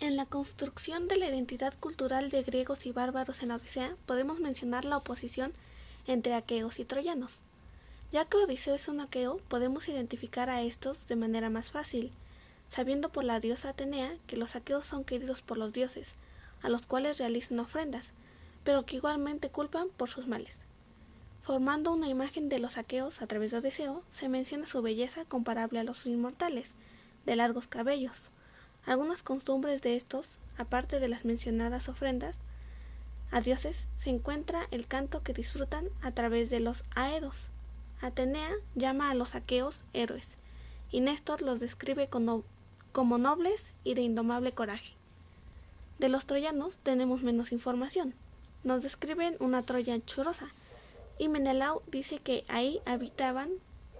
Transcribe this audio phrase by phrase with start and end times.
[0.00, 4.86] En la construcción de la identidad cultural de griegos y bárbaros en Odisea podemos mencionar
[4.86, 5.52] la oposición
[6.06, 7.40] entre aqueos y troyanos.
[8.10, 12.12] Ya que Odiseo es un aqueo, podemos identificar a estos de manera más fácil,
[12.70, 16.14] sabiendo por la diosa Atenea que los aqueos son queridos por los dioses,
[16.62, 18.12] a los cuales realizan ofrendas,
[18.64, 20.56] pero que igualmente culpan por sus males.
[21.42, 25.78] Formando una imagen de los aqueos a través de Odiseo, se menciona su belleza comparable
[25.78, 26.72] a los inmortales,
[27.26, 28.30] de largos cabellos,
[28.86, 32.36] algunas costumbres de estos, aparte de las mencionadas ofrendas
[33.30, 37.48] a dioses, se encuentra el canto que disfrutan a través de los aedos.
[38.00, 40.28] Atenea llama a los aqueos héroes,
[40.90, 42.44] y Néstor los describe como,
[43.18, 44.94] nobles y de indomable coraje.
[45.98, 48.14] De los troyanos tenemos menos información.
[48.64, 50.48] Nos describen una Troya anchurosa,
[51.18, 53.50] y Menelao dice que ahí habitaban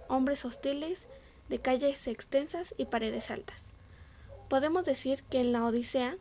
[0.07, 1.05] hombres hostiles
[1.47, 3.70] de calles extensas y paredes altas.
[4.51, 6.17] Podemos decir que en la Odisea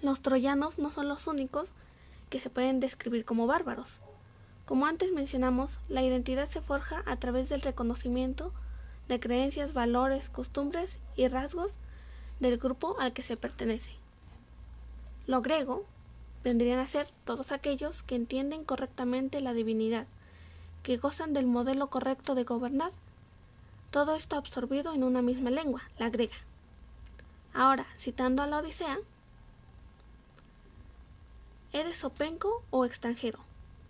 [0.00, 1.72] los troyanos no son los únicos
[2.30, 4.00] que se pueden describir como bárbaros.
[4.64, 8.54] Como antes mencionamos, la identidad se forja a través del reconocimiento
[9.06, 11.72] de creencias, valores, costumbres y rasgos
[12.40, 13.92] del grupo al que se pertenece.
[15.26, 15.84] Lo griego
[16.42, 20.06] vendrían a ser todos aquellos que entienden correctamente la divinidad,
[20.82, 22.92] que gozan del modelo correcto de gobernar.
[23.90, 26.47] Todo esto absorbido en una misma lengua, la griega.
[27.58, 29.00] Ahora, citando a la Odisea,
[31.72, 33.40] ¿eres openco o extranjero?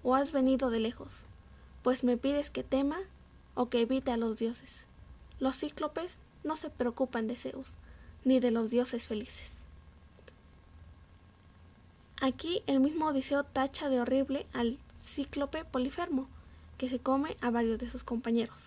[0.02, 1.24] ¿O has venido de lejos?
[1.82, 2.96] Pues me pides que tema
[3.54, 4.86] o que evite a los dioses.
[5.38, 7.72] Los cíclopes no se preocupan de Zeus,
[8.24, 9.52] ni de los dioses felices.
[12.22, 16.26] Aquí el mismo Odiseo tacha de horrible al cíclope Polifermo,
[16.78, 18.58] que se come a varios de sus compañeros,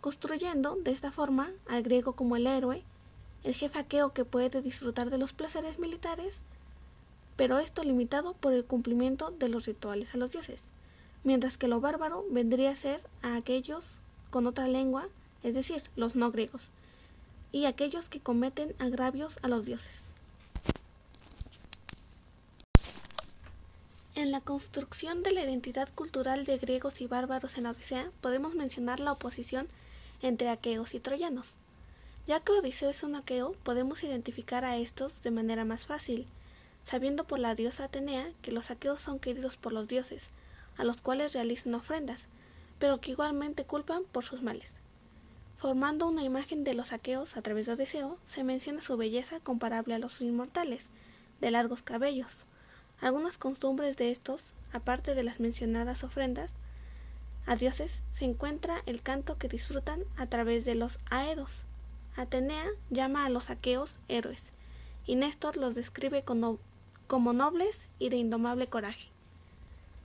[0.00, 2.82] construyendo de esta forma al griego como el héroe
[3.44, 6.40] el jefe aqueo que puede disfrutar de los placeres militares,
[7.36, 10.62] pero esto limitado por el cumplimiento de los rituales a los dioses,
[11.24, 13.98] mientras que lo bárbaro vendría a ser a aquellos
[14.30, 15.08] con otra lengua,
[15.42, 16.68] es decir, los no griegos,
[17.52, 20.02] y aquellos que cometen agravios a los dioses.
[24.14, 29.00] En la construcción de la identidad cultural de griegos y bárbaros en Odisea podemos mencionar
[29.00, 29.66] la oposición
[30.20, 31.54] entre aqueos y troyanos.
[32.30, 36.28] Ya que Odiseo es un aqueo, podemos identificar a estos de manera más fácil,
[36.84, 40.28] sabiendo por la diosa Atenea que los aqueos son queridos por los dioses,
[40.76, 42.26] a los cuales realizan ofrendas,
[42.78, 44.70] pero que igualmente culpan por sus males.
[45.56, 49.94] Formando una imagen de los aqueos a través de Odiseo, se menciona su belleza comparable
[49.94, 50.86] a los inmortales,
[51.40, 52.44] de largos cabellos.
[53.00, 56.52] Algunas costumbres de estos, aparte de las mencionadas ofrendas
[57.46, 61.64] a dioses, se encuentra el canto que disfrutan a través de los aedos,
[62.20, 64.42] Atenea llama a los aqueos héroes,
[65.06, 66.58] y Néstor los describe como,
[67.32, 69.08] nobles y de indomable coraje.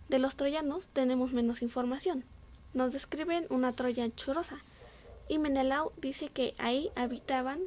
[0.08, 2.24] De los troyanos tenemos menos información.
[2.74, 4.60] Nos describen una Troya anchurosa,
[5.28, 7.60] y Menelao dice que ahí habitaban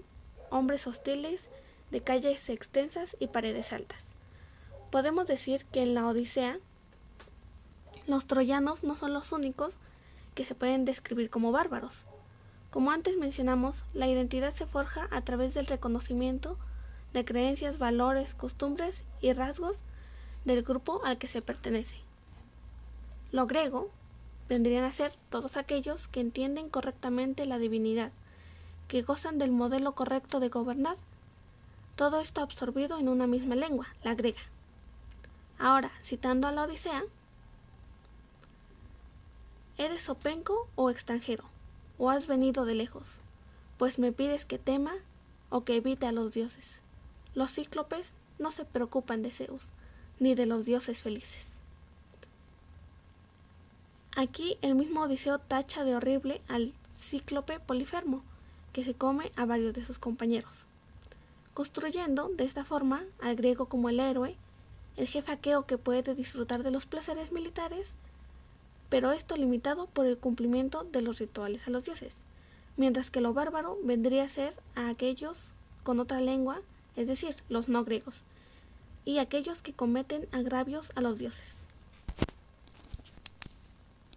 [0.49, 1.51] hombres hostiles
[1.91, 4.07] de calles extensas y paredes altas.
[4.91, 6.59] Podemos decir que en la Odisea
[8.07, 9.77] los troyanos no son los únicos
[10.35, 12.07] que se pueden describir como bárbaros.
[12.71, 16.59] Como antes mencionamos, la identidad se forja a través del reconocimiento
[17.13, 19.79] de creencias, valores, costumbres y rasgos
[20.45, 21.97] del grupo al que se pertenece.
[23.33, 23.91] Lo griego
[24.49, 28.13] vendrían a ser todos aquellos que entienden correctamente la divinidad,
[28.87, 30.97] que gozan del modelo correcto de gobernar,
[31.97, 34.41] todo esto absorbido en una misma lengua, la griega.
[35.59, 37.03] Ahora, citando a la Odisea,
[39.77, 41.45] ¿eres openco o extranjero?
[41.99, 43.19] O has venido de lejos,
[43.77, 44.95] pues me pides que tema
[45.51, 46.81] o que evite a los dioses.
[47.35, 49.65] Los cíclopes no se preocupan de Zeus,
[50.19, 51.47] ni de los dioses felices.
[54.17, 58.23] Aquí el mismo Odiseo tacha de horrible al cíclope Polifermo,
[58.73, 60.53] que se come a varios de sus compañeros,
[61.55, 64.37] construyendo de esta forma al griego como el héroe,
[64.97, 67.95] el jefe aqueo que puede disfrutar de los placeres militares,
[68.89, 72.15] pero esto limitado por el cumplimiento de los rituales a los dioses,
[72.77, 75.53] mientras que lo bárbaro vendría a ser a aquellos
[75.83, 76.61] con otra lengua,
[76.97, 78.23] es decir, los no griegos,
[79.05, 81.55] y aquellos que cometen agravios a los dioses.